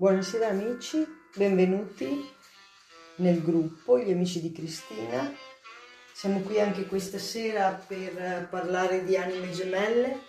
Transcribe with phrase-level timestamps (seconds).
[0.00, 2.24] Buonasera amici, benvenuti
[3.16, 5.34] nel gruppo Gli Amici di Cristina.
[6.12, 10.20] Siamo qui anche questa sera per parlare di anime gemelle,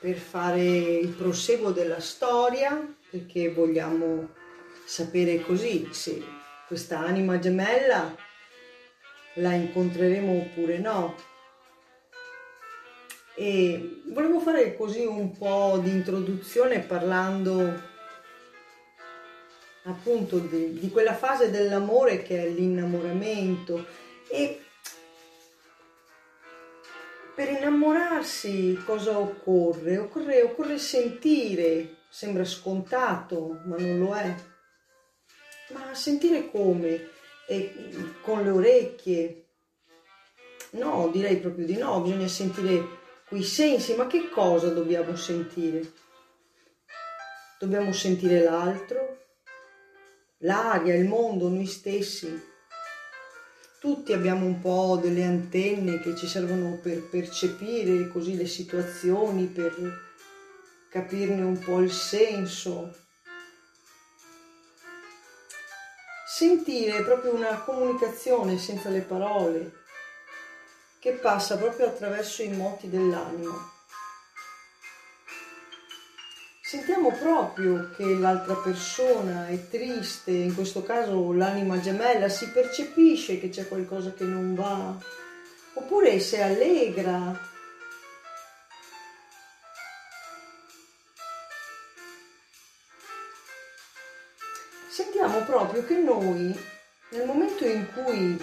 [0.00, 4.30] per fare il proseguo della storia, perché vogliamo
[4.86, 6.24] sapere così se
[6.66, 8.16] questa anima gemella
[9.34, 11.14] la incontreremo oppure no.
[13.34, 17.92] E volevo fare così un po' di introduzione parlando
[19.86, 23.86] appunto di, di quella fase dell'amore che è l'innamoramento
[24.28, 24.60] e
[27.34, 29.98] per innamorarsi cosa occorre?
[29.98, 34.34] Occorre, occorre sentire, sembra scontato, ma non lo è.
[35.74, 37.10] Ma sentire come?
[37.46, 37.74] E
[38.22, 39.44] con le orecchie?
[40.70, 45.92] No, direi proprio di no, bisogna sentire quei sensi, ma che cosa dobbiamo sentire?
[47.58, 49.25] Dobbiamo sentire l'altro,
[50.46, 52.54] l'aria, il mondo, noi stessi.
[53.80, 59.74] Tutti abbiamo un po' delle antenne che ci servono per percepire così le situazioni, per
[60.88, 62.94] capirne un po' il senso.
[66.26, 69.72] Sentire proprio una comunicazione senza le parole
[71.00, 73.75] che passa proprio attraverso i moti dell'anima.
[76.76, 83.48] Sentiamo proprio che l'altra persona è triste, in questo caso l'anima gemella, si percepisce che
[83.48, 84.94] c'è qualcosa che non va,
[85.72, 87.40] oppure se allegra.
[94.90, 96.54] Sentiamo proprio che noi,
[97.12, 98.38] nel momento in cui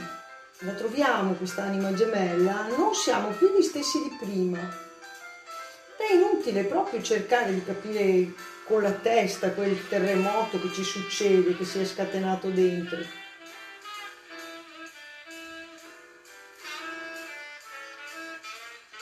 [0.61, 4.91] la troviamo questa anima gemella, non siamo più gli stessi di prima
[6.09, 8.33] è inutile proprio cercare di capire
[8.65, 12.97] con la testa quel terremoto che ci succede, che si è scatenato dentro.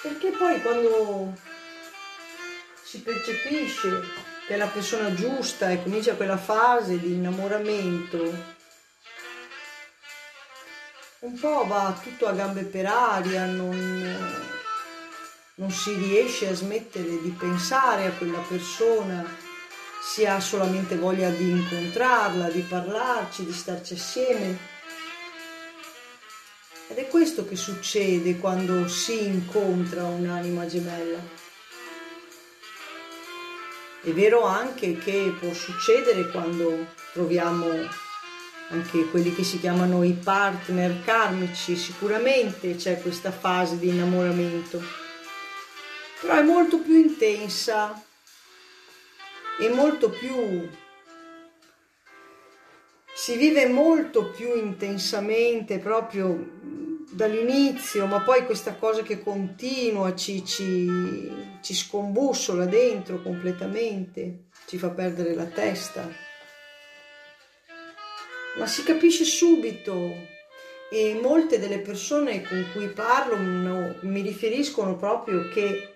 [0.01, 1.33] Perché poi quando
[2.83, 4.01] si percepisce
[4.47, 8.59] che è la persona giusta e comincia quella fase di innamoramento,
[11.19, 14.50] un po' va tutto a gambe per aria, non
[15.55, 19.23] non si riesce a smettere di pensare a quella persona,
[20.01, 24.57] si ha solamente voglia di incontrarla, di parlarci, di starci assieme.
[26.87, 31.19] Ed è questo che succede quando si incontra un'anima gemella.
[34.03, 37.69] È vero anche che può succedere quando troviamo
[38.69, 45.00] anche quelli che si chiamano i partner karmici, sicuramente c'è questa fase di innamoramento
[46.21, 48.01] però è molto più intensa
[49.59, 50.69] e molto più
[53.13, 56.59] si vive molto più intensamente proprio
[57.11, 61.29] dall'inizio, ma poi questa cosa che continua ci, ci,
[61.61, 66.09] ci scombussola dentro completamente, ci fa perdere la testa.
[68.57, 70.15] Ma si capisce subito
[70.89, 75.95] e molte delle persone con cui parlo no, mi riferiscono proprio che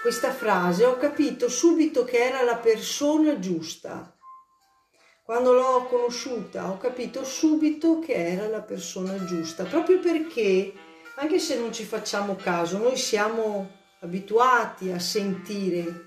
[0.00, 4.16] questa frase ho capito subito che era la persona giusta.
[5.24, 10.72] Quando l'ho conosciuta ho capito subito che era la persona giusta, proprio perché,
[11.16, 16.06] anche se non ci facciamo caso, noi siamo abituati a sentire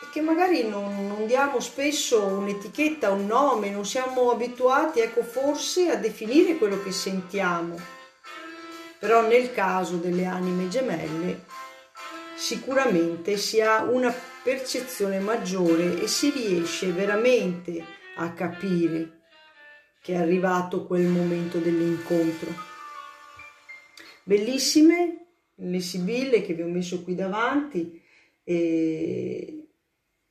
[0.00, 5.90] e che magari non, non diamo spesso un'etichetta, un nome, non siamo abituati, ecco, forse
[5.90, 7.76] a definire quello che sentiamo.
[8.98, 11.60] Però nel caso delle anime gemelle
[12.42, 17.84] sicuramente si ha una percezione maggiore e si riesce veramente
[18.16, 19.20] a capire
[20.02, 22.52] che è arrivato quel momento dell'incontro.
[24.24, 28.02] Bellissime le sibille che vi ho messo qui davanti,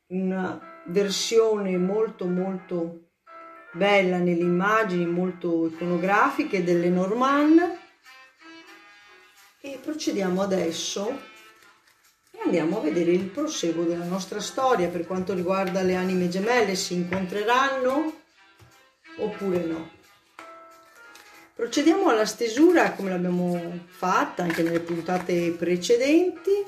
[0.07, 3.11] una versione molto molto
[3.71, 7.79] bella nelle immagini, molto iconografiche delle Norman
[9.61, 11.29] e procediamo adesso
[12.43, 16.93] andiamo a vedere il proseguo della nostra storia per quanto riguarda le anime gemelle, si
[16.93, 18.19] incontreranno
[19.17, 19.89] oppure no.
[21.53, 26.65] Procediamo alla stesura come l'abbiamo fatta anche nelle puntate precedenti.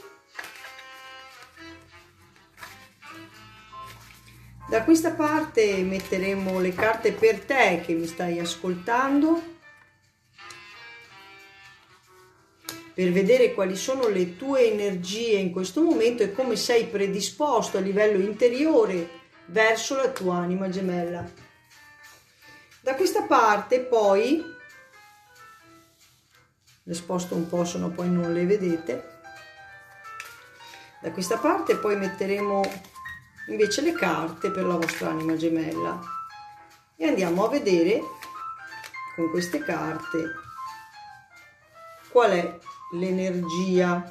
[4.69, 9.52] Da questa parte metteremo le carte per te che mi stai ascoltando
[12.93, 17.81] per vedere quali sono le tue energie in questo momento e come sei predisposto a
[17.81, 21.27] livello interiore verso la tua anima gemella.
[22.81, 24.43] Da questa parte poi,
[26.83, 29.11] le sposto un po' se no poi non le vedete,
[31.01, 32.61] da questa parte poi metteremo
[33.47, 35.99] invece le carte per la vostra anima gemella
[36.95, 37.99] e andiamo a vedere
[39.15, 40.31] con queste carte
[42.09, 42.57] qual è
[42.93, 44.07] l'energia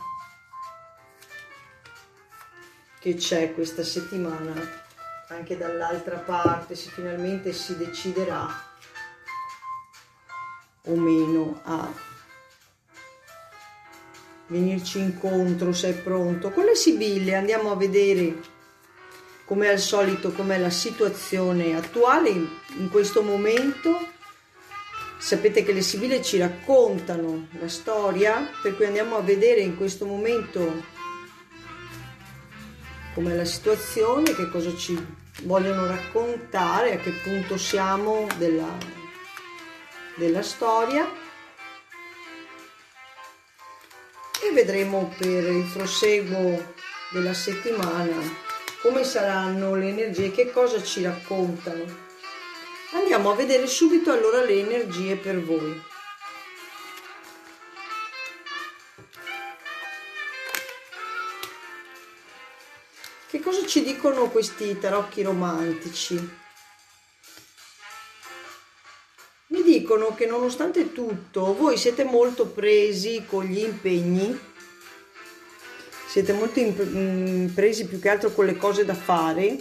[3.01, 4.53] che c'è questa settimana
[5.29, 8.49] anche dall'altra parte se finalmente si deciderà
[10.87, 12.11] o meno a
[14.49, 16.51] venirci incontro se è pronto.
[16.51, 18.41] Con le sibille andiamo a vedere
[19.45, 24.12] come al solito com'è la situazione attuale in questo momento
[25.23, 30.05] Sapete che le Sibille ci raccontano la storia, per cui andiamo a vedere in questo
[30.05, 30.83] momento
[33.15, 35.01] com'è la situazione, che cosa ci
[35.43, 38.77] vogliono raccontare, a che punto siamo della,
[40.17, 41.09] della storia.
[44.43, 46.75] E vedremo per il proseguo
[47.13, 48.21] della settimana
[48.83, 52.11] come saranno le energie, che cosa ci raccontano.
[52.95, 55.81] Andiamo a vedere subito allora le energie per voi.
[63.29, 66.41] Che cosa ci dicono questi tarocchi romantici?
[69.47, 74.39] Mi dicono che nonostante tutto voi siete molto presi con gli impegni,
[76.09, 79.57] siete molto mm, presi più che altro con le cose da fare,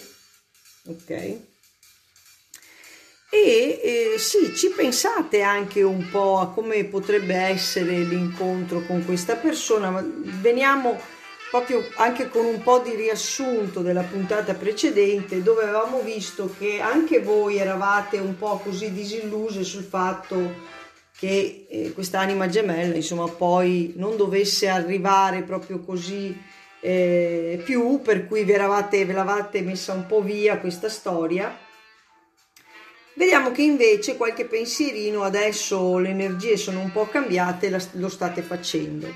[0.87, 1.50] ok?
[3.33, 9.37] E eh, sì, ci pensate anche un po' a come potrebbe essere l'incontro con questa
[9.37, 10.05] persona, ma
[10.41, 10.99] veniamo
[11.49, 17.21] proprio anche con un po' di riassunto della puntata precedente dove avevamo visto che anche
[17.21, 20.53] voi eravate un po' così disilluse sul fatto
[21.17, 26.37] che eh, questa anima gemella insomma poi non dovesse arrivare proprio così
[26.81, 31.69] eh, più per cui vi eravate, ve l'avate messa un po' via questa storia
[33.21, 39.07] Vediamo che invece qualche pensierino, adesso le energie sono un po' cambiate, lo state facendo.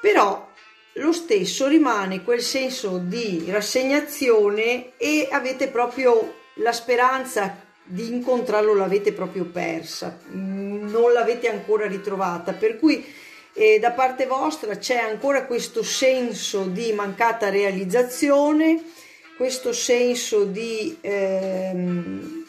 [0.00, 0.50] Però
[0.94, 9.12] lo stesso rimane quel senso di rassegnazione e avete proprio la speranza di incontrarlo, l'avete
[9.12, 13.06] proprio persa, non l'avete ancora ritrovata, per cui
[13.52, 18.82] eh, da parte vostra c'è ancora questo senso di mancata realizzazione
[19.38, 22.44] questo senso di ehm,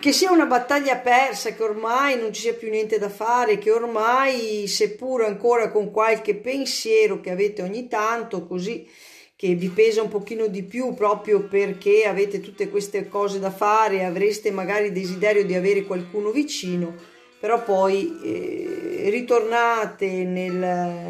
[0.00, 3.70] che sia una battaglia persa, che ormai non ci sia più niente da fare, che
[3.70, 8.88] ormai, seppur ancora con qualche pensiero che avete ogni tanto, così
[9.36, 14.04] che vi pesa un pochino di più proprio perché avete tutte queste cose da fare,
[14.04, 16.94] avreste magari desiderio di avere qualcuno vicino,
[17.42, 20.52] però poi eh, ritornate nel,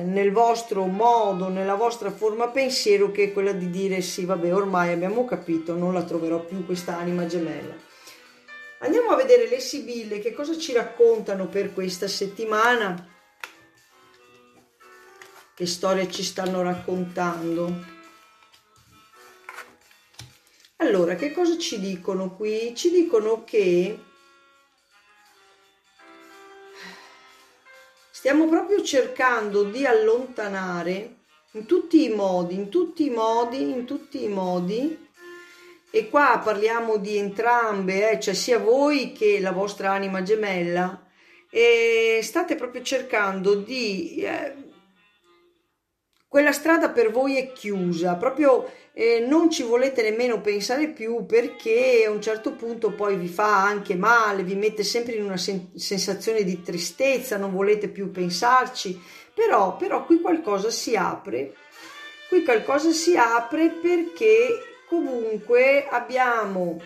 [0.07, 4.95] nel, vostro modo, nella vostra forma pensiero che è quella di dire sì vabbè ormai
[4.95, 7.75] abbiamo capito, non la troverò più questa anima gemella.
[8.79, 13.07] Andiamo a vedere le Sibille, che cosa ci raccontano per questa settimana,
[15.55, 17.75] che storia ci stanno raccontando.
[20.77, 22.75] Allora, che cosa ci dicono qui?
[22.75, 23.99] Ci dicono che
[28.23, 31.17] stiamo proprio cercando di allontanare
[31.55, 35.09] in tutti i modi, in tutti i modi, in tutti i modi,
[35.91, 41.05] e qua parliamo di entrambe, eh, cioè sia voi che la vostra anima gemella,
[41.51, 44.23] e state proprio cercando di...
[44.23, 44.55] Eh,
[46.33, 52.05] quella strada per voi è chiusa, proprio eh, non ci volete nemmeno pensare più perché
[52.07, 55.73] a un certo punto poi vi fa anche male, vi mette sempre in una sen-
[55.75, 58.99] sensazione di tristezza, non volete più pensarci,
[59.35, 61.55] però, però qui qualcosa si apre,
[62.31, 66.81] qui qualcosa si apre perché comunque abbiamo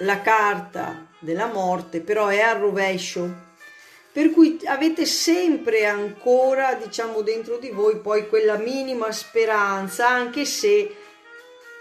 [0.00, 3.45] la carta della morte, però è al rovescio
[4.16, 10.96] per cui avete sempre ancora, diciamo, dentro di voi poi quella minima speranza, anche se,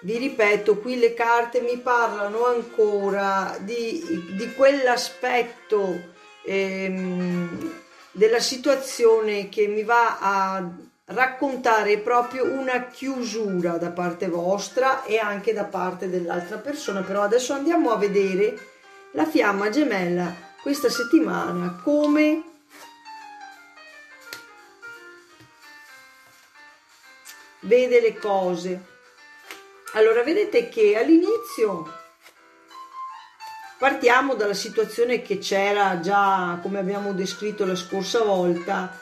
[0.01, 6.11] vi ripeto, qui le carte mi parlano ancora di, di quell'aspetto
[6.43, 7.73] ehm,
[8.11, 10.69] della situazione che mi va a
[11.05, 16.99] raccontare proprio una chiusura da parte vostra e anche da parte dell'altra persona.
[16.99, 18.59] Però adesso andiamo a vedere
[19.11, 22.41] la fiamma gemella questa settimana come
[27.59, 28.83] vede le cose.
[29.93, 31.87] Allora, vedete che all'inizio
[33.77, 38.99] partiamo dalla situazione che c'era già, come abbiamo descritto la scorsa volta,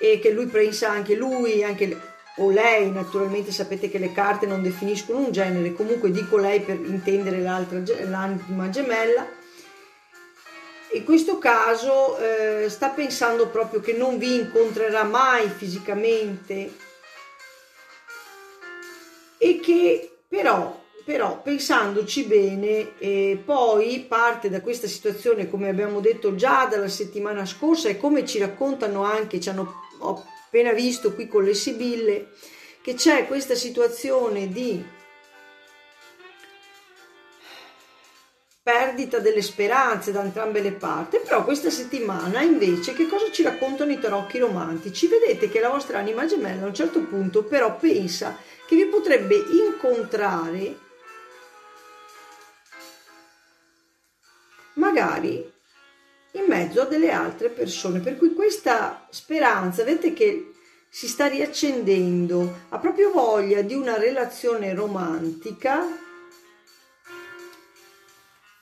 [0.00, 1.96] e che lui pensa anche lui, anche
[2.38, 6.74] o lei, naturalmente sapete che le carte non definiscono un genere, comunque dico lei per
[6.74, 9.42] intendere l'altra, l'anima gemella.
[10.92, 16.72] In questo caso eh, sta pensando proprio che non vi incontrerà mai fisicamente.
[19.38, 26.34] E che però, però pensandoci bene, eh, poi parte da questa situazione, come abbiamo detto
[26.34, 31.44] già dalla settimana scorsa e come ci raccontano anche, ci hanno appena visto qui con
[31.44, 32.28] le Sibille,
[32.82, 34.82] che c'è questa situazione di
[38.64, 43.92] perdita delle speranze da entrambe le parti, però questa settimana invece che cosa ci raccontano
[43.92, 45.06] i tarocchi romantici?
[45.06, 49.34] Vedete che la vostra anima gemella a un certo punto però pensa che vi potrebbe
[49.36, 50.78] incontrare
[54.76, 55.52] magari
[56.32, 60.52] in mezzo a delle altre persone, per cui questa speranza, vedete che
[60.88, 66.03] si sta riaccendendo, ha proprio voglia di una relazione romantica,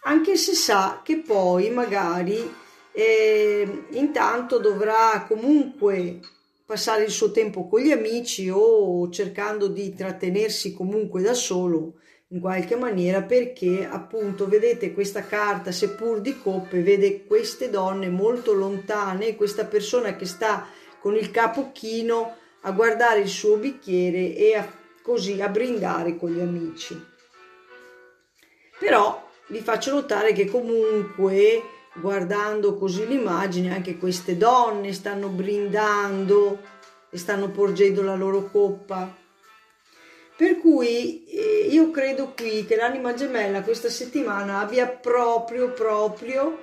[0.02, 2.60] anche se sa che poi magari
[2.92, 6.20] eh, intanto dovrà comunque
[6.64, 11.94] passare il suo tempo con gli amici o cercando di trattenersi comunque da solo
[12.28, 18.52] in qualche maniera perché appunto vedete questa carta seppur di coppe vede queste donne molto
[18.52, 20.66] lontane questa persona che sta
[20.98, 26.30] con il capo chino a guardare il suo bicchiere e a, così a brindare con
[26.30, 27.00] gli amici.
[28.78, 31.62] Però vi faccio notare che comunque
[31.94, 36.60] guardando così l'immagine, anche queste donne stanno brindando
[37.10, 39.14] e stanno porgendo la loro coppa.
[40.34, 46.62] Per cui eh, io credo qui che l'anima gemella questa settimana abbia proprio, proprio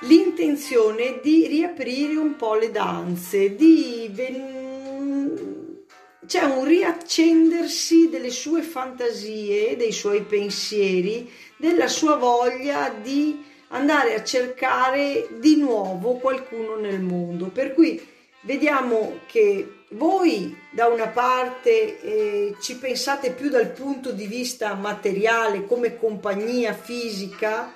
[0.00, 5.84] l'intenzione di riaprire un po' le danze, di ven-
[6.26, 14.24] c'è un riaccendersi delle sue fantasie, dei suoi pensieri, della sua voglia di andare a
[14.24, 17.46] cercare di nuovo qualcuno nel mondo.
[17.46, 18.04] Per cui
[18.42, 25.64] vediamo che voi da una parte eh, ci pensate più dal punto di vista materiale
[25.64, 27.72] come compagnia fisica,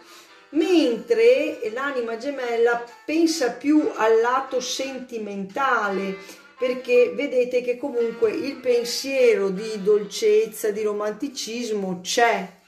[0.50, 6.16] mentre l'anima gemella pensa più al lato sentimentale,
[6.58, 12.58] perché vedete che comunque il pensiero di dolcezza, di romanticismo c'è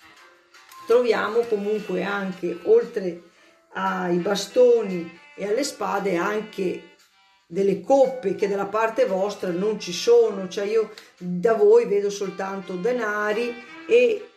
[0.87, 3.23] troviamo comunque anche oltre
[3.75, 6.91] ai bastoni e alle spade anche
[7.47, 12.77] delle coppe che dalla parte vostra non ci sono, cioè io da voi vedo soltanto
[12.77, 13.55] denari
[13.87, 14.29] e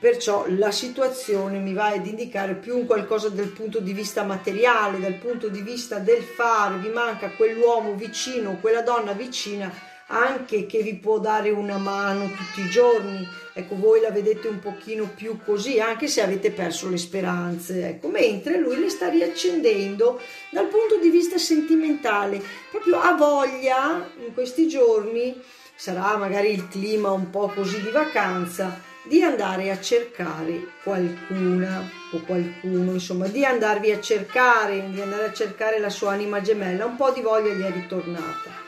[0.00, 4.98] perciò la situazione mi va ad indicare più un qualcosa dal punto di vista materiale,
[4.98, 9.72] dal punto di vista del fare, vi manca quell'uomo vicino, quella donna vicina
[10.12, 14.58] anche che vi può dare una mano tutti i giorni, ecco voi la vedete un
[14.58, 20.20] pochino più così, anche se avete perso le speranze, ecco, mentre lui le sta riaccendendo
[20.50, 25.40] dal punto di vista sentimentale, proprio ha voglia in questi giorni,
[25.76, 32.20] sarà magari il clima un po' così di vacanza, di andare a cercare qualcuna o
[32.26, 36.96] qualcuno, insomma, di andarvi a cercare, di andare a cercare la sua anima gemella, un
[36.96, 38.59] po' di voglia gli è ritornata.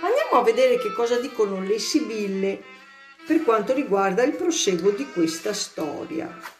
[0.00, 2.62] Andiamo a vedere che cosa dicono le Sibille
[3.26, 6.56] per quanto riguarda il proseguo di questa storia.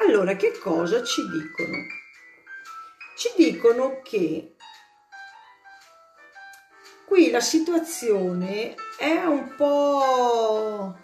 [0.00, 1.76] Allora, che cosa ci dicono?
[3.16, 4.56] Ci dicono che
[7.30, 10.96] la situazione è un po'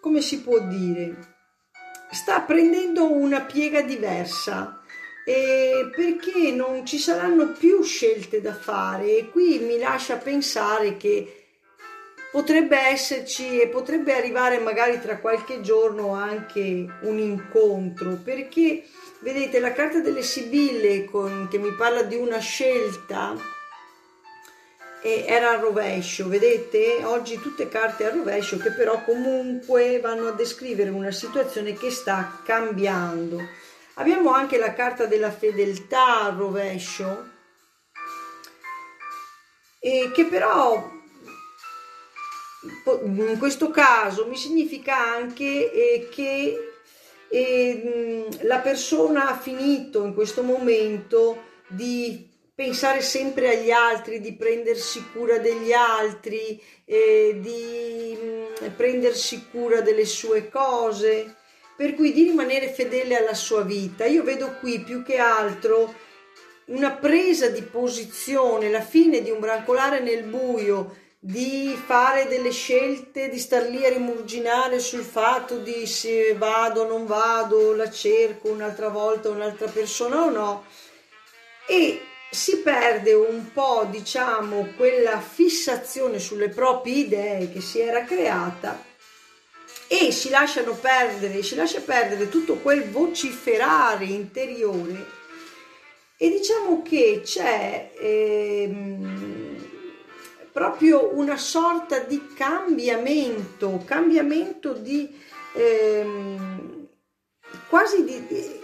[0.00, 1.34] come si può dire
[2.10, 4.80] sta prendendo una piega diversa
[5.28, 9.18] eh, perché non ci saranno più scelte da fare.
[9.18, 11.46] E qui mi lascia pensare che
[12.30, 18.84] potrebbe esserci e potrebbe arrivare magari tra qualche giorno anche un incontro perché
[19.26, 23.34] vedete la carta delle Sibille con, che mi parla di una scelta
[25.02, 27.00] era a rovescio, vedete?
[27.02, 32.40] Oggi tutte carte a rovescio che però comunque vanno a descrivere una situazione che sta
[32.44, 33.40] cambiando.
[33.94, 37.28] Abbiamo anche la carta della fedeltà a rovescio,
[39.80, 40.88] e che però
[43.02, 46.74] in questo caso mi significa anche eh, che
[47.28, 48.05] eh,
[48.42, 55.38] la persona ha finito in questo momento di pensare sempre agli altri, di prendersi cura
[55.38, 61.34] degli altri, eh, di mh, prendersi cura delle sue cose,
[61.76, 64.06] per cui di rimanere fedele alla sua vita.
[64.06, 65.94] Io vedo qui più che altro
[66.66, 73.28] una presa di posizione, la fine di un brancolare nel buio, di fare delle scelte,
[73.28, 78.48] di star lì a rimurginare sul fatto di se vado o non vado, la cerco
[78.48, 80.64] un'altra volta un'altra persona o no.
[81.66, 88.80] E si perde un po', diciamo, quella fissazione sulle proprie idee che si era creata
[89.88, 95.24] e si lasciano perdere, si lascia perdere tutto quel vociferare interiore
[96.16, 99.45] e diciamo che c'è ehm,
[100.56, 105.14] proprio una sorta di cambiamento, cambiamento di
[105.52, 106.86] ehm,
[107.68, 108.60] quasi di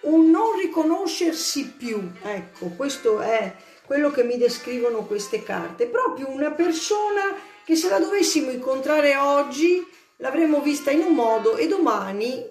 [0.00, 2.10] un non riconoscersi più.
[2.20, 3.54] Ecco, questo è
[3.86, 5.86] quello che mi descrivono queste carte.
[5.86, 11.68] Proprio una persona che se la dovessimo incontrare oggi l'avremmo vista in un modo e
[11.68, 12.44] domani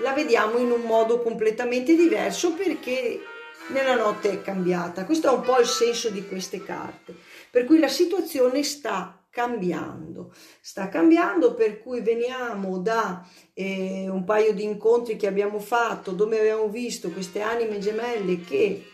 [0.00, 3.22] la vediamo in un modo completamente diverso perché
[3.68, 5.06] nella notte è cambiata.
[5.06, 7.27] Questo è un po' il senso di queste carte.
[7.50, 13.24] Per cui la situazione sta cambiando, sta cambiando per cui veniamo da
[13.54, 18.84] eh, un paio di incontri che abbiamo fatto dove abbiamo visto queste anime gemelle che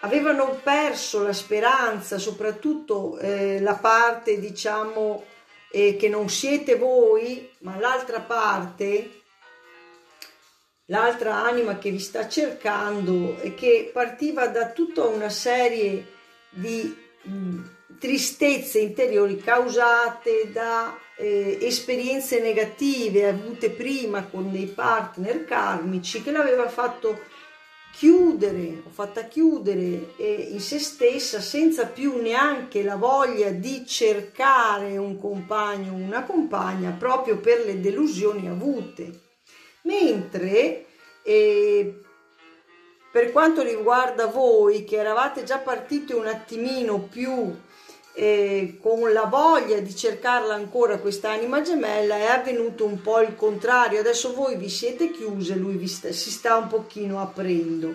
[0.00, 5.24] avevano perso la speranza, soprattutto eh, la parte diciamo
[5.72, 9.22] eh, che non siete voi, ma l'altra parte,
[10.86, 16.18] l'altra anima che vi sta cercando e che partiva da tutta una serie
[16.50, 17.60] di mm,
[17.98, 26.68] tristezze interiori causate da eh, esperienze negative avute prima con dei partner karmici che l'aveva
[26.68, 27.18] fatto
[27.92, 34.96] chiudere, o fatta chiudere eh, in se stessa senza più neanche la voglia di cercare
[34.96, 39.20] un compagno o una compagna proprio per le delusioni avute.
[39.82, 40.86] Mentre
[41.22, 42.00] eh,
[43.10, 47.54] per quanto riguarda voi che eravate già partiti un attimino più
[48.12, 54.00] eh, con la voglia di cercarla ancora quest'anima gemella è avvenuto un po' il contrario.
[54.00, 57.94] Adesso voi vi siete chiuse lui sta, si sta un pochino aprendo.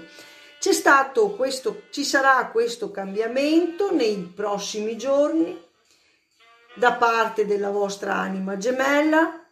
[0.60, 5.62] C'è stato questo ci sarà questo cambiamento nei prossimi giorni
[6.74, 9.45] da parte della vostra anima gemella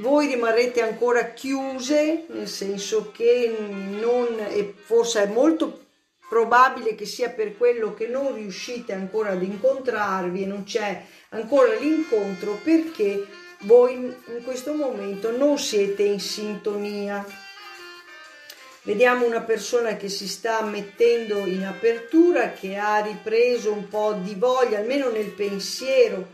[0.00, 3.54] voi rimarrete ancora chiuse nel senso che
[4.00, 5.86] non e forse è molto
[6.28, 11.74] probabile che sia per quello che non riuscite ancora ad incontrarvi e non c'è ancora
[11.74, 13.26] l'incontro perché
[13.64, 17.26] voi in questo momento non siete in sintonia.
[18.82, 24.34] Vediamo una persona che si sta mettendo in apertura, che ha ripreso un po' di
[24.34, 26.28] voglia, almeno nel pensiero,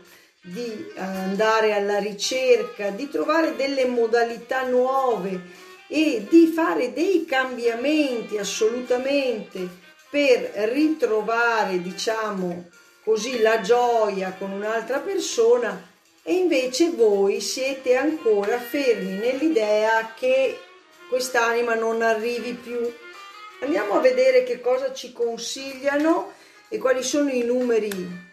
[0.47, 9.67] di andare alla ricerca, di trovare delle modalità nuove e di fare dei cambiamenti assolutamente
[10.09, 12.69] per ritrovare, diciamo
[13.03, 20.57] così, la gioia con un'altra persona e invece voi siete ancora fermi nell'idea che
[21.09, 22.79] quest'anima non arrivi più.
[23.61, 26.33] Andiamo a vedere che cosa ci consigliano
[26.69, 28.26] e quali sono i numeri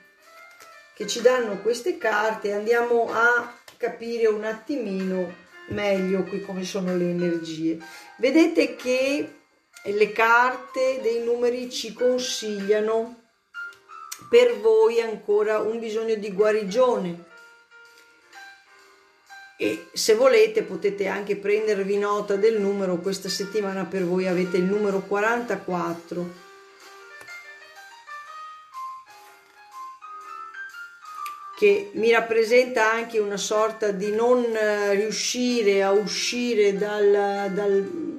[0.95, 2.53] che ci danno queste carte.
[2.53, 7.79] Andiamo a capire un attimino meglio qui come sono le energie.
[8.17, 9.29] Vedete che
[9.85, 13.23] le carte dei numeri ci consigliano
[14.31, 17.33] per voi ancora un bisogno di guarigione
[19.57, 24.65] e se volete potete anche prendervi nota del numero questa settimana per voi avete il
[24.65, 26.43] numero 44
[31.65, 34.45] che mi rappresenta anche una sorta di non
[34.91, 38.13] riuscire a uscire dal, dal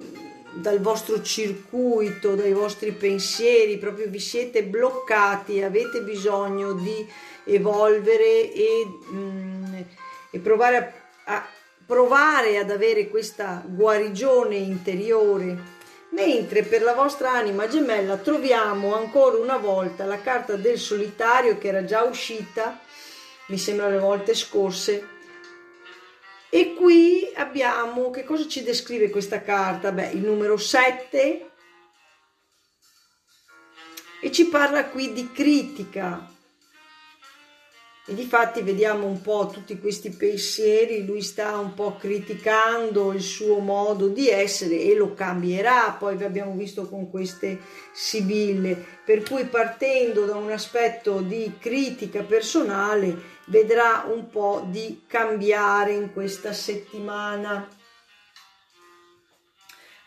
[0.58, 7.06] dal vostro circuito, dai vostri pensieri, proprio vi siete bloccati, avete bisogno di
[7.44, 9.74] evolvere e, mm,
[10.32, 10.94] e provare,
[11.26, 11.48] a, a,
[11.86, 15.74] provare ad avere questa guarigione interiore.
[16.12, 21.68] mentre per la vostra anima gemella troviamo ancora una volta la carta del solitario che
[21.68, 22.80] era già uscita,
[23.48, 25.14] mi sembra le volte scorse,
[26.50, 29.92] e qui abbiamo, che cosa ci descrive questa carta?
[29.92, 31.50] Beh, il numero 7
[34.22, 36.32] e ci parla qui di critica,
[38.08, 43.58] e difatti vediamo un po' tutti questi pensieri, lui sta un po' criticando il suo
[43.58, 47.60] modo di essere e lo cambierà, poi vi abbiamo visto con queste
[47.92, 55.92] sibille, per cui partendo da un aspetto di critica personale vedrà un po' di cambiare
[55.94, 57.68] in questa settimana.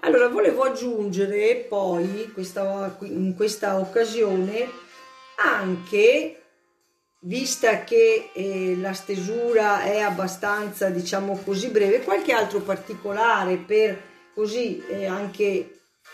[0.01, 4.87] Allora, volevo aggiungere poi questa, in questa occasione
[5.37, 6.43] anche
[7.21, 14.01] vista che eh, la stesura è abbastanza, diciamo così, breve, qualche altro particolare per
[14.35, 15.41] così eh, anche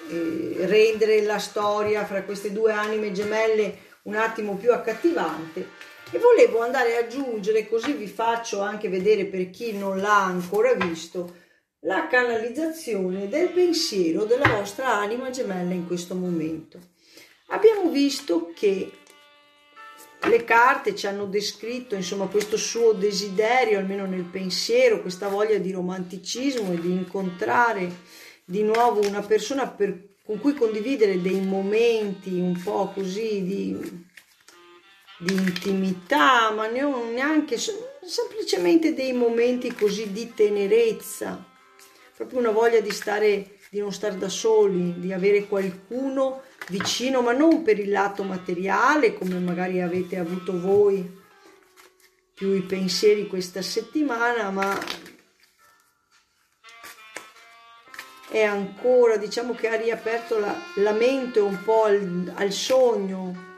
[0.09, 5.93] eh, rendere la storia fra queste due anime gemelle un attimo più accattivante.
[6.15, 10.73] E volevo andare ad aggiungere, così vi faccio anche vedere per chi non l'ha ancora
[10.75, 11.39] visto,
[11.81, 16.79] la canalizzazione del pensiero della vostra anima gemella in questo momento.
[17.49, 18.93] Abbiamo visto che
[20.29, 25.73] le carte ci hanno descritto insomma questo suo desiderio, almeno nel pensiero, questa voglia di
[25.73, 27.91] romanticismo e di incontrare
[28.45, 34.04] di nuovo una persona per, con cui condividere dei momenti un po' così di,
[35.19, 41.43] di intimità, ma neanche semplicemente dei momenti così di tenerezza,
[42.17, 47.33] proprio una voglia di stare, di non stare da soli, di avere qualcuno vicino, ma
[47.33, 51.23] non per il lato materiale come magari avete avuto voi
[52.35, 54.77] più i pensieri questa settimana, ma
[58.29, 63.53] è ancora, diciamo che ha riaperto la, la mente un po' al, al sogno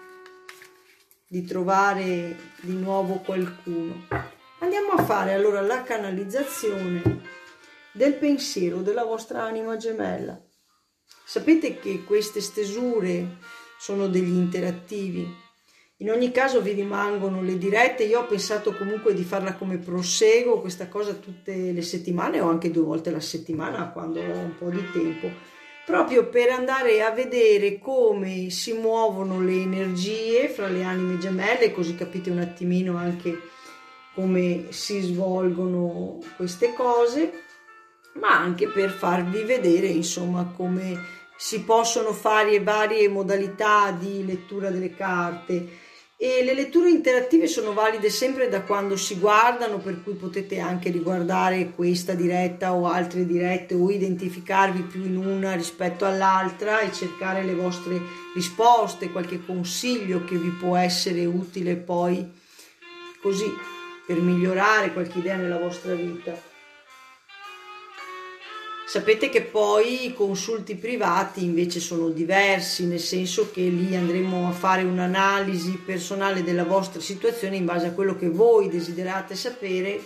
[1.28, 4.06] di trovare di nuovo qualcuno.
[4.60, 7.02] Andiamo a fare allora la canalizzazione
[7.92, 10.40] del pensiero della vostra anima gemella.
[11.24, 13.38] Sapete che queste stesure
[13.78, 15.44] sono degli interattivi.
[16.00, 20.60] In ogni caso vi rimangono le dirette, io ho pensato comunque di farla come proseguo,
[20.60, 24.68] questa cosa tutte le settimane o anche due volte alla settimana quando ho un po'
[24.68, 25.30] di tempo,
[25.86, 31.94] proprio per andare a vedere come si muovono le energie fra le anime gemelle, così
[31.94, 33.40] capite un attimino anche
[34.12, 37.44] come si svolgono queste cose
[38.14, 40.98] ma anche per farvi vedere insomma come
[41.36, 45.84] si possono fare varie modalità di lettura delle carte
[46.18, 50.90] e le letture interattive sono valide sempre da quando si guardano per cui potete anche
[50.90, 57.42] riguardare questa diretta o altre dirette o identificarvi più in una rispetto all'altra e cercare
[57.42, 58.00] le vostre
[58.34, 62.26] risposte qualche consiglio che vi può essere utile poi
[63.20, 63.52] così
[64.06, 66.55] per migliorare qualche idea nella vostra vita
[68.88, 74.52] Sapete che poi i consulti privati invece sono diversi, nel senso che lì andremo a
[74.52, 80.00] fare un'analisi personale della vostra situazione in base a quello che voi desiderate sapere,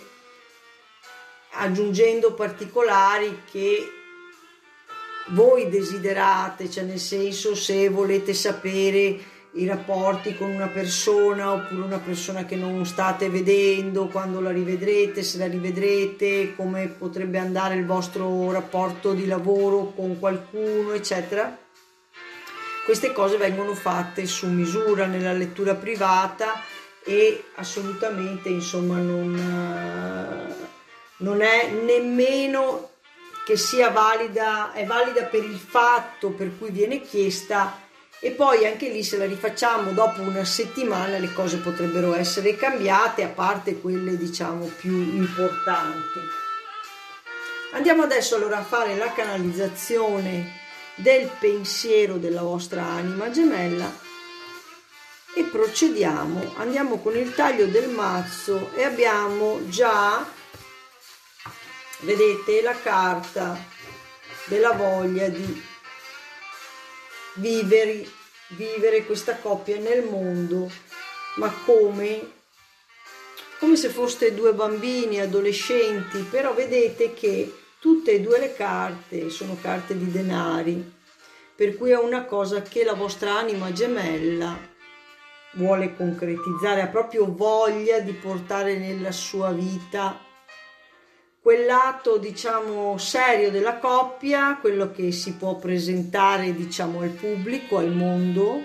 [1.51, 3.87] aggiungendo particolari che
[5.27, 9.19] voi desiderate, cioè nel senso se volete sapere
[9.53, 15.23] i rapporti con una persona oppure una persona che non state vedendo, quando la rivedrete,
[15.23, 21.57] se la rivedrete, come potrebbe andare il vostro rapporto di lavoro con qualcuno, eccetera.
[22.85, 26.63] Queste cose vengono fatte su misura nella lettura privata
[27.03, 30.55] e assolutamente insomma non,
[31.17, 32.89] non è nemmeno
[33.45, 37.89] che sia valida, è valida per il fatto per cui viene chiesta
[38.23, 43.23] e poi anche lì se la rifacciamo dopo una settimana le cose potrebbero essere cambiate
[43.23, 46.19] a parte quelle diciamo più importanti.
[47.73, 50.59] Andiamo adesso allora a fare la canalizzazione
[50.95, 53.91] del pensiero della vostra anima gemella
[55.33, 56.53] e procediamo.
[56.57, 60.23] Andiamo con il taglio del mazzo e abbiamo già
[62.01, 63.57] vedete la carta
[64.45, 65.69] della voglia di
[67.35, 68.05] vivere,
[68.49, 70.69] vivere questa coppia nel mondo,
[71.35, 72.31] ma come,
[73.59, 79.57] come se foste due bambini, adolescenti, però vedete che tutte e due le carte sono
[79.61, 80.99] carte di denari,
[81.55, 84.69] per cui è una cosa che la vostra anima gemella
[85.53, 90.29] vuole concretizzare, ha proprio voglia di portare nella sua vita
[91.41, 97.91] quel lato diciamo serio della coppia, quello che si può presentare diciamo al pubblico, al
[97.91, 98.61] mondo,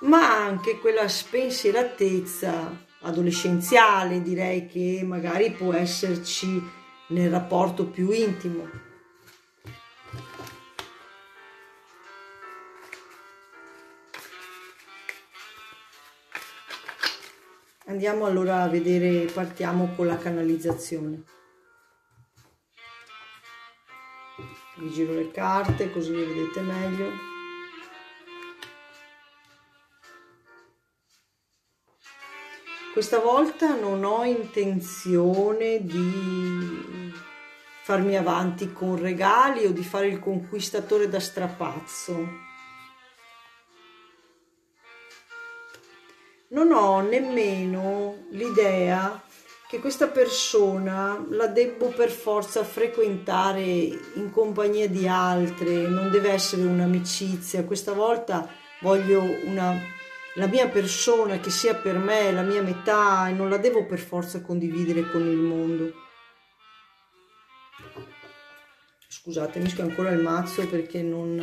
[0.00, 6.60] ma anche quella spensieratezza adolescenziale, direi che magari può esserci
[7.08, 8.86] nel rapporto più intimo.
[17.84, 21.36] Andiamo allora a vedere, partiamo con la canalizzazione.
[24.78, 27.10] Vi giro le carte così le vedete meglio.
[32.92, 37.12] Questa volta non ho intenzione di
[37.82, 42.46] farmi avanti con regali o di fare il conquistatore da strapazzo
[46.50, 49.22] non ho nemmeno l'idea
[49.68, 56.62] che questa persona la debbo per forza frequentare in compagnia di altre, non deve essere
[56.62, 57.64] un'amicizia.
[57.64, 58.48] Questa volta
[58.80, 59.78] voglio una,
[60.36, 63.98] la mia persona che sia per me la mia metà e non la devo per
[63.98, 65.92] forza condividere con il mondo.
[69.06, 71.38] Scusate, misco ancora il mazzo perché non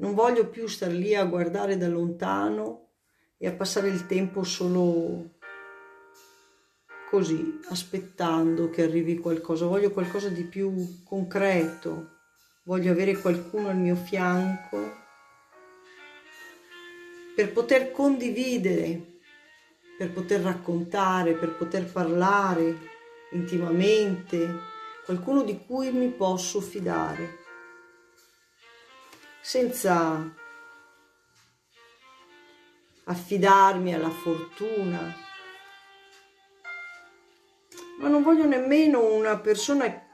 [0.00, 2.92] Non voglio più star lì a guardare da lontano
[3.36, 5.40] e a passare il tempo solo
[7.10, 9.66] così, aspettando che arrivi qualcosa.
[9.66, 12.16] Voglio qualcosa di più concreto.
[12.62, 14.78] Voglio avere qualcuno al mio fianco
[17.36, 19.18] per poter condividere,
[19.98, 22.74] per poter raccontare, per poter parlare
[23.32, 24.48] intimamente,
[25.04, 27.48] qualcuno di cui mi posso fidare
[29.40, 30.34] senza
[33.04, 35.16] affidarmi alla fortuna.
[37.98, 40.08] Ma non voglio nemmeno una persona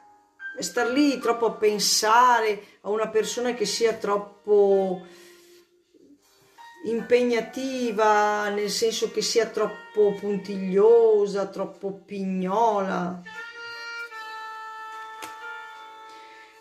[0.59, 5.07] star lì troppo a pensare a una persona che sia troppo
[6.87, 13.23] impegnativa, nel senso che sia troppo puntigliosa, troppo pignola.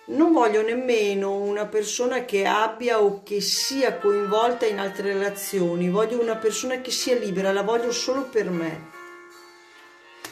[0.07, 6.21] Non voglio nemmeno una persona che abbia o che sia coinvolta in altre relazioni, voglio
[6.21, 8.91] una persona che sia libera, la voglio solo per me.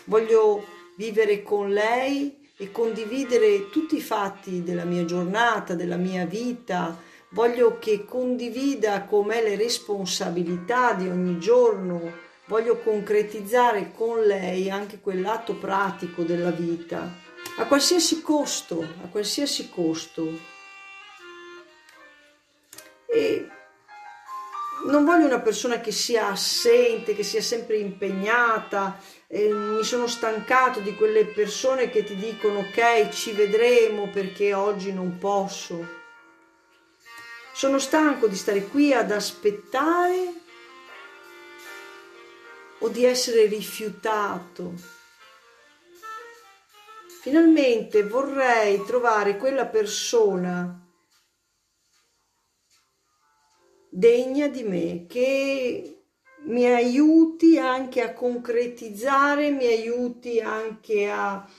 [0.03, 0.63] Voglio
[0.95, 6.95] vivere con lei e condividere tutti i fatti della mia giornata, della mia vita.
[7.29, 12.11] Voglio che condivida con me le responsabilità di ogni giorno.
[12.45, 17.22] Voglio concretizzare con lei anche quell'atto pratico della vita
[17.57, 20.51] a qualsiasi costo, a qualsiasi costo.
[23.05, 23.47] E
[24.85, 28.99] non voglio una persona che sia assente, che sia sempre impegnata.
[29.27, 34.91] Eh, mi sono stancato di quelle persone che ti dicono ok, ci vedremo perché oggi
[34.91, 36.01] non posso.
[37.53, 40.33] Sono stanco di stare qui ad aspettare
[42.79, 45.02] o di essere rifiutato
[47.23, 50.85] Finalmente vorrei trovare quella persona
[53.89, 56.03] degna di me che
[56.47, 61.49] mi aiuti anche a concretizzare, mi aiuti anche a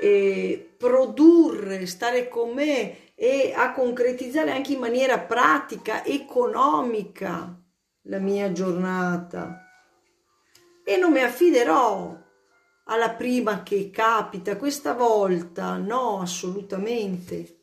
[0.00, 7.56] eh, produrre, stare con me e a concretizzare anche in maniera pratica, economica
[8.02, 9.64] la mia giornata.
[10.84, 12.19] E non mi affiderò
[12.90, 17.58] alla prima che capita, questa volta no, assolutamente.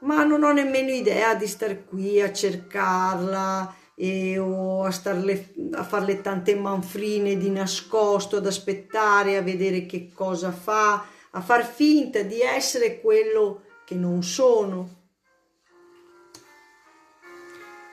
[0.00, 5.84] Ma non ho nemmeno idea di star qui a cercarla e, o a, starle, a
[5.84, 12.20] farle tante manfrine di nascosto, ad aspettare, a vedere che cosa fa, a far finta
[12.20, 15.04] di essere quello che non sono.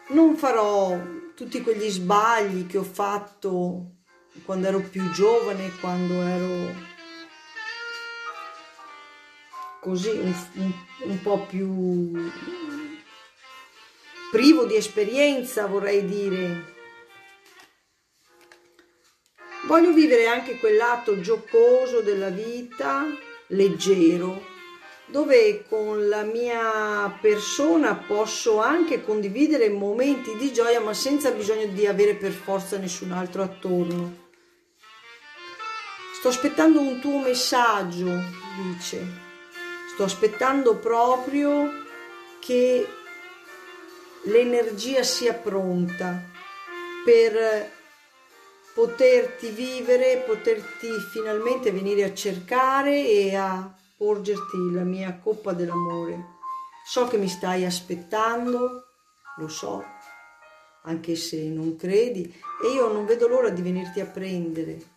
[0.09, 0.99] Non farò
[1.33, 4.02] tutti quegli sbagli che ho fatto
[4.45, 6.91] quando ero più giovane, quando ero
[9.79, 12.31] così un, un, un po' più
[14.31, 16.71] privo di esperienza, vorrei dire.
[19.67, 23.05] Voglio vivere anche quel lato giocoso della vita,
[23.47, 24.41] leggero,
[25.05, 31.85] dove con la mia persona posso anche condividere momenti di gioia, ma senza bisogno di
[31.85, 34.22] avere per forza nessun altro attorno.
[36.23, 38.07] Sto aspettando un tuo messaggio,
[38.55, 39.05] dice.
[39.93, 41.69] Sto aspettando proprio
[42.39, 42.87] che
[44.21, 46.23] l'energia sia pronta
[47.03, 47.69] per
[48.73, 56.37] poterti vivere, poterti finalmente venire a cercare e a porgerti la mia coppa dell'amore.
[56.85, 58.85] So che mi stai aspettando,
[59.39, 59.83] lo so,
[60.83, 62.33] anche se non credi,
[62.63, 64.92] e io non vedo l'ora di venirti a prendere.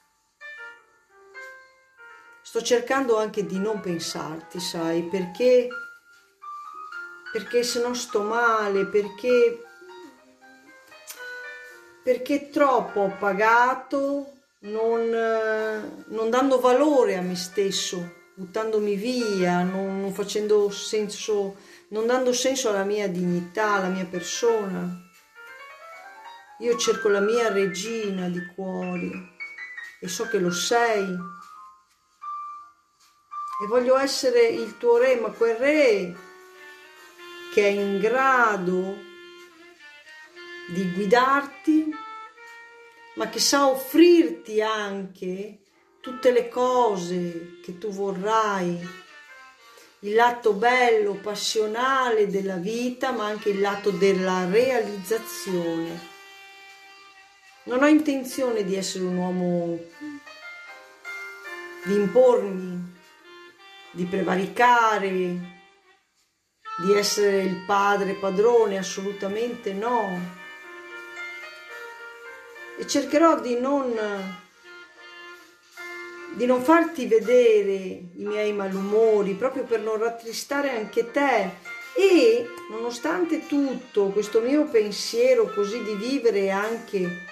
[2.57, 5.69] Sto cercando anche di non pensarti, sai, perché
[7.31, 9.63] perché se no sto male, perché
[12.03, 15.11] perché troppo ho pagato non,
[16.07, 21.57] non dando valore a me stesso, buttandomi via, non, non facendo senso,
[21.89, 24.99] non dando senso alla mia dignità, alla mia persona.
[26.61, 29.13] Io cerco la mia regina di cuori
[30.01, 31.45] e so che lo sei.
[33.63, 36.17] E voglio essere il tuo re, ma quel re
[37.55, 38.99] che è in grado
[40.69, 41.91] di guidarti,
[43.15, 45.61] ma che sa offrirti anche
[46.01, 49.05] tutte le cose che tu vorrai,
[50.01, 56.15] il lato bello, passionale della vita, ma anche il lato della realizzazione.
[57.65, 59.79] Non ho intenzione di essere un uomo,
[61.85, 62.96] di impormi,
[63.97, 65.09] di prevaricare,
[66.85, 70.35] di essere il padre padrone, assolutamente no.
[72.79, 73.95] E cercherò di non,
[76.35, 81.51] di non farti vedere i miei malumori proprio per non rattristare anche te.
[81.97, 87.25] E nonostante tutto questo mio pensiero così di vivere anche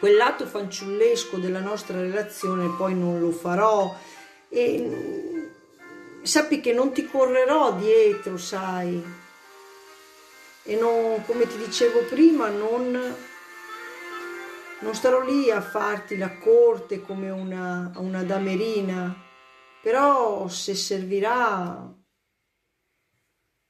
[0.00, 3.96] quel lato fanciullesco della nostra relazione poi non lo farò.
[4.48, 5.35] E
[6.26, 9.02] sappi che non ti correrò dietro sai
[10.64, 13.14] e non, come ti dicevo prima non
[14.78, 19.14] non starò lì a farti la corte come una, una damerina,
[19.82, 21.94] però se servirà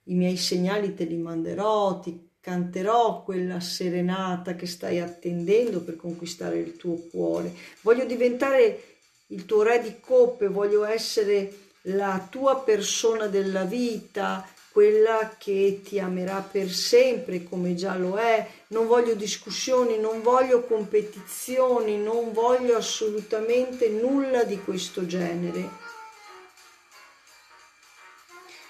[0.08, 6.58] i miei segnali te li manderò, ti canterò quella serenata che stai attendendo per conquistare
[6.58, 7.54] il tuo cuore.
[7.82, 15.36] Voglio diventare il tuo re di coppe, voglio essere la tua persona della vita, quella
[15.38, 18.46] che ti amerà per sempre come già lo è.
[18.68, 25.84] Non voglio discussioni, non voglio competizioni, non voglio assolutamente nulla di questo genere.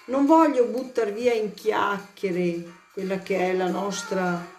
[0.05, 4.55] Non voglio buttare via in chiacchiere quella che è la nostra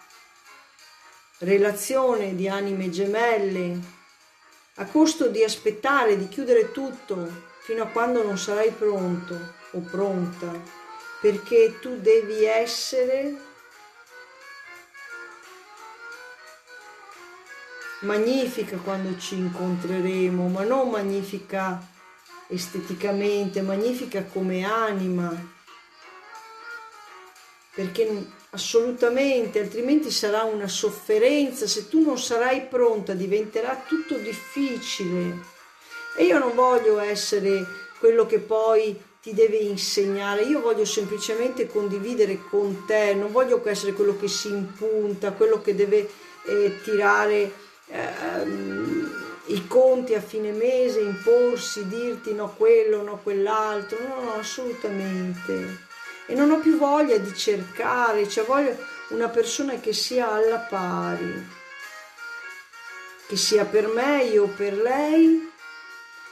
[1.39, 3.79] relazione di anime gemelle,
[4.75, 9.37] a costo di aspettare, di chiudere tutto fino a quando non sarai pronto
[9.73, 10.51] o pronta
[11.21, 13.35] perché tu devi essere
[17.99, 21.79] magnifica quando ci incontreremo, ma non magnifica
[22.47, 25.31] esteticamente, magnifica come anima,
[27.75, 35.58] perché assolutamente, altrimenti sarà una sofferenza, se tu non sarai pronta diventerà tutto difficile.
[36.15, 37.65] E io non voglio essere
[37.99, 43.93] quello che poi ti deve insegnare, io voglio semplicemente condividere con te, non voglio essere
[43.93, 46.09] quello che si impunta, quello che deve
[46.45, 47.51] eh, tirare
[47.87, 49.17] eh,
[49.47, 55.87] i conti a fine mese, imporsi, dirti no quello, no quell'altro, no, no, assolutamente.
[56.25, 58.77] E non ho più voglia di cercare, cioè voglio
[59.09, 61.47] una persona che sia alla pari,
[63.27, 65.48] che sia per me, io per lei,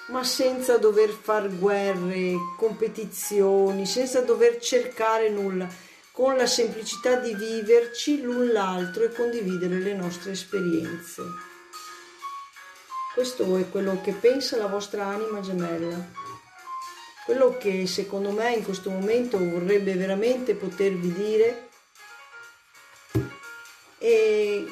[0.07, 5.67] ma senza dover far guerre, competizioni, senza dover cercare nulla,
[6.11, 11.21] con la semplicità di viverci l'un l'altro e condividere le nostre esperienze.
[13.13, 16.11] Questo è quello che pensa la vostra anima gemella,
[17.25, 21.69] quello che secondo me in questo momento vorrebbe veramente potervi dire
[23.97, 24.71] e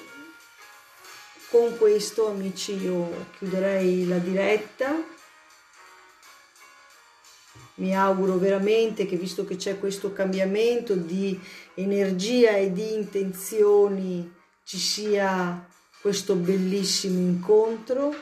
[1.50, 5.14] con questo amici io chiuderei la diretta
[7.76, 11.40] mi auguro veramente che visto che c'è questo cambiamento di
[11.74, 15.68] energia e di intenzioni ci sia
[16.02, 18.14] questo bellissimo incontro.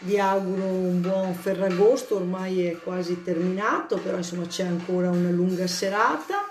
[0.00, 5.66] Vi auguro un buon Ferragosto, ormai è quasi terminato, però insomma c'è ancora una lunga
[5.66, 6.50] serata.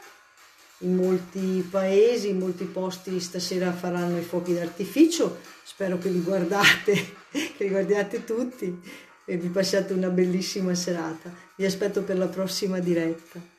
[0.83, 6.93] In molti paesi, in molti posti stasera faranno i fuochi d'artificio, spero che li guardate
[7.31, 8.81] che riguardiate tutti
[9.25, 11.33] e vi passiate una bellissima serata.
[11.55, 13.52] Vi aspetto per la prossima diretta.